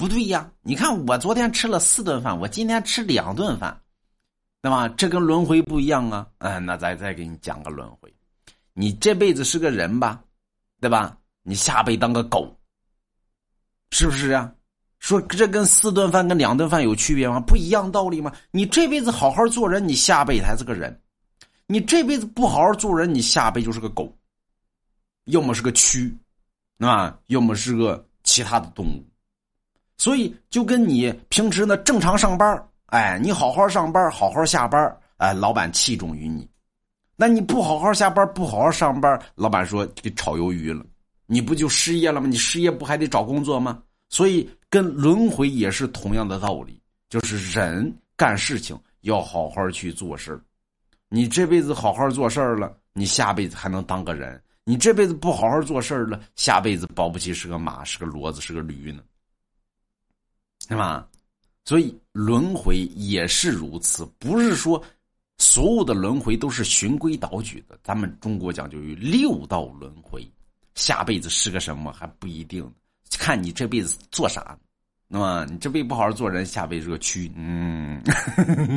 [0.00, 0.50] 不对呀！
[0.62, 3.78] 你看我昨天吃了四顿饭，我今天吃两顿饭，
[4.62, 4.88] 对吧？
[4.88, 6.26] 这跟轮回不一样啊！
[6.38, 8.10] 嗯，那再再给你讲个轮回，
[8.72, 10.24] 你这辈子是个人吧，
[10.80, 11.18] 对吧？
[11.42, 12.58] 你下辈当个狗，
[13.90, 14.50] 是不是啊？
[15.00, 17.38] 说这跟四顿饭跟两顿饭有区别吗？
[17.38, 18.32] 不一样道理吗？
[18.52, 20.90] 你这辈子好好做人，你下辈才是个人；
[21.66, 24.10] 你这辈子不好好做人，你下辈就是个狗，
[25.24, 26.10] 要么是个蛆，
[26.78, 29.04] 啊，要么是个其他的动物。
[30.00, 36.48] 所以，就跟你平时呢正常上班哎，你好好上班，好好下班哎，老板器重于你。
[37.16, 40.82] 那你不好好下班，不好好上班，老板说给炒鱿鱼了，
[41.26, 42.26] 你不就失业了吗？
[42.26, 43.82] 你失业不还得找工作吗？
[44.08, 50.40] 所以，跟轮回也是同样的道理，就是人干事情要好好去做事
[51.10, 59.02] 你这辈子好好做事了，你下辈子还能当个人；你这辈子不好好做事了，下辈子保不齐是个马，是个骡子，是个驴呢。
[60.70, 61.06] 是吧？
[61.66, 64.82] 所以轮回也是如此，不是说
[65.38, 67.78] 所有的轮回都是循规蹈矩的。
[67.82, 70.26] 咱们中国讲究于六道轮回，
[70.74, 72.68] 下辈子是个什么还不一定，
[73.18, 74.56] 看你这辈子做啥。
[75.06, 77.30] 那么你这辈子不好好做人，下辈子是个蛆。
[77.36, 78.02] 嗯。